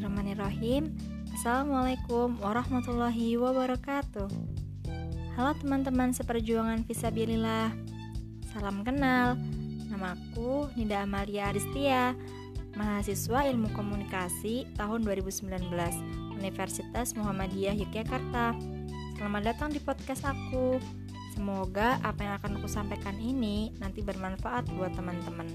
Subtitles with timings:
[0.00, 0.96] Bismillahirrahmanirrahim.
[1.36, 4.32] Assalamualaikum warahmatullahi wabarakatuh.
[5.36, 7.68] Halo teman-teman seperjuangan Visabilillah.
[8.48, 9.36] Salam kenal.
[9.92, 12.16] Namaku Nida Amalia Aristia
[12.80, 15.68] Mahasiswa Ilmu Komunikasi tahun 2019
[16.32, 18.56] Universitas Muhammadiyah Yogyakarta.
[19.20, 20.80] Selamat datang di podcast aku.
[21.36, 25.52] Semoga apa yang akan aku sampaikan ini nanti bermanfaat buat teman-teman.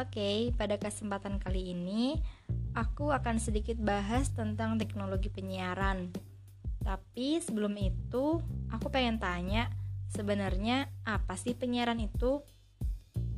[0.00, 2.16] Oke, pada kesempatan kali ini
[2.72, 6.08] aku akan sedikit bahas tentang teknologi penyiaran.
[6.80, 8.40] Tapi sebelum itu,
[8.72, 9.68] aku pengen tanya,
[10.08, 12.40] sebenarnya apa sih penyiaran itu?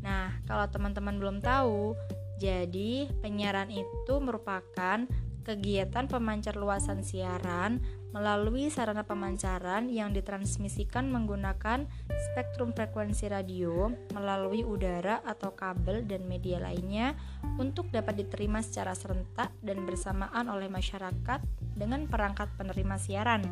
[0.06, 1.98] Nah, kalau teman-teman belum tahu,
[2.38, 5.02] jadi penyiaran itu merupakan
[5.42, 7.82] kegiatan pemancar luasan siaran
[8.12, 16.60] melalui sarana pemancaran yang ditransmisikan menggunakan spektrum frekuensi radio melalui udara atau kabel dan media
[16.60, 17.16] lainnya
[17.56, 21.40] untuk dapat diterima secara serentak dan bersamaan oleh masyarakat
[21.72, 23.42] dengan perangkat penerima siaran.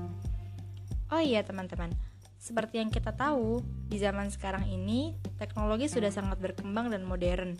[1.11, 1.91] Oh iya teman-teman,
[2.39, 7.58] seperti yang kita tahu, di zaman sekarang ini teknologi sudah sangat berkembang dan modern,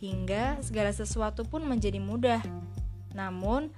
[0.00, 2.40] hingga segala sesuatu pun menjadi mudah
[3.16, 3.72] namun,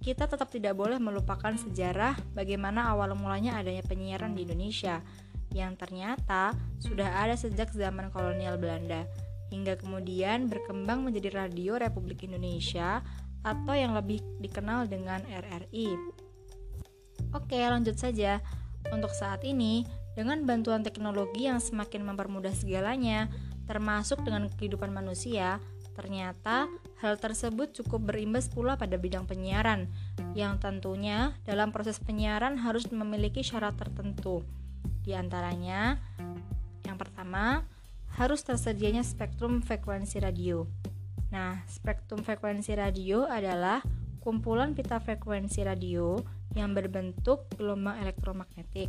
[0.00, 5.04] kita tetap tidak boleh melupakan sejarah bagaimana awal mulanya adanya penyiaran di Indonesia
[5.52, 9.04] yang ternyata sudah ada sejak zaman kolonial Belanda
[9.50, 13.02] hingga kemudian berkembang menjadi Radio Republik Indonesia
[13.42, 15.90] atau yang lebih dikenal dengan RRI.
[17.34, 18.38] Oke, lanjut saja.
[18.94, 19.84] Untuk saat ini,
[20.14, 23.28] dengan bantuan teknologi yang semakin mempermudah segalanya,
[23.68, 25.58] termasuk dengan kehidupan manusia,
[26.00, 26.64] Ternyata
[27.04, 29.84] hal tersebut cukup berimbas pula pada bidang penyiaran,
[30.32, 34.40] yang tentunya dalam proses penyiaran harus memiliki syarat tertentu.
[35.04, 36.00] Di antaranya,
[36.88, 37.68] yang pertama,
[38.16, 40.64] harus tersedianya spektrum frekuensi radio.
[41.28, 43.84] Nah, spektrum frekuensi radio adalah
[44.24, 46.16] kumpulan pita frekuensi radio
[46.56, 48.88] yang berbentuk gelombang elektromagnetik.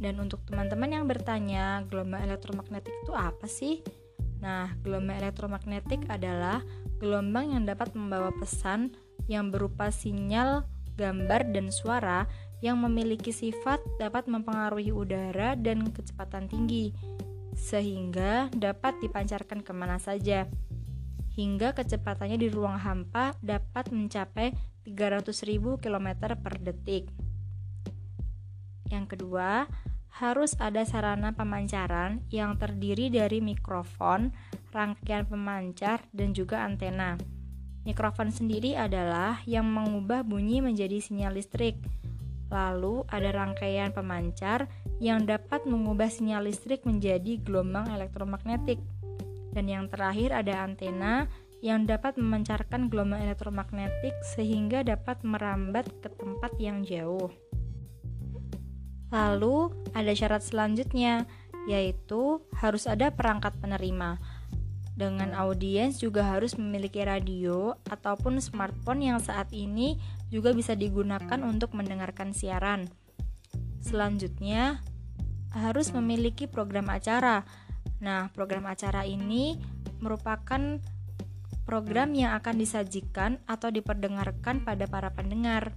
[0.00, 3.84] Dan untuk teman-teman yang bertanya, gelombang elektromagnetik itu apa sih?
[4.38, 6.62] Nah, gelombang elektromagnetik adalah
[7.02, 8.94] gelombang yang dapat membawa pesan
[9.26, 12.26] yang berupa sinyal, gambar, dan suara
[12.58, 16.90] yang memiliki sifat dapat mempengaruhi udara dan kecepatan tinggi,
[17.54, 20.46] sehingga dapat dipancarkan ke mana saja.
[21.38, 24.50] Hingga kecepatannya di ruang hampa dapat mencapai
[24.82, 27.06] 300.000 km per detik.
[28.90, 29.70] Yang kedua,
[30.18, 34.34] harus ada sarana pemancaran yang terdiri dari mikrofon,
[34.74, 37.14] rangkaian pemancar, dan juga antena.
[37.86, 41.78] Mikrofon sendiri adalah yang mengubah bunyi menjadi sinyal listrik.
[42.50, 44.66] Lalu ada rangkaian pemancar
[44.98, 48.82] yang dapat mengubah sinyal listrik menjadi gelombang elektromagnetik.
[49.54, 51.30] Dan yang terakhir ada antena
[51.62, 57.30] yang dapat memancarkan gelombang elektromagnetik sehingga dapat merambat ke tempat yang jauh.
[59.08, 61.24] Lalu ada syarat selanjutnya,
[61.68, 64.20] yaitu harus ada perangkat penerima.
[64.98, 69.94] Dengan audiens juga harus memiliki radio ataupun smartphone yang saat ini
[70.28, 72.90] juga bisa digunakan untuk mendengarkan siaran.
[73.78, 74.82] Selanjutnya,
[75.54, 77.46] harus memiliki program acara.
[78.02, 79.56] Nah, program acara ini
[80.02, 80.82] merupakan
[81.62, 85.72] program yang akan disajikan atau diperdengarkan pada para pendengar.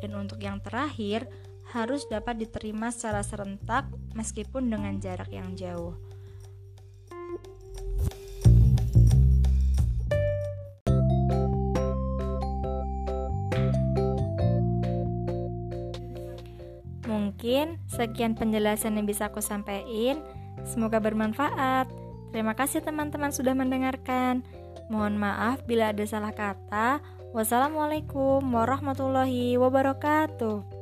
[0.00, 1.28] Dan untuk yang terakhir,
[1.74, 5.98] harus dapat diterima secara serentak meskipun dengan jarak yang jauh.
[17.06, 20.18] Mungkin sekian penjelasan yang bisa aku sampaikan.
[20.66, 21.86] Semoga bermanfaat.
[22.34, 24.42] Terima kasih teman-teman sudah mendengarkan.
[24.90, 26.98] Mohon maaf bila ada salah kata.
[27.30, 30.75] Wassalamualaikum warahmatullahi wabarakatuh.